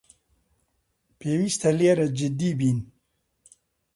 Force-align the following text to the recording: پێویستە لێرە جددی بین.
پێویستە 1.19 1.69
لێرە 1.79 2.07
جددی 2.17 2.51
بین. 2.59 2.79